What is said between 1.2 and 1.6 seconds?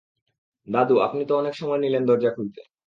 তো অনেক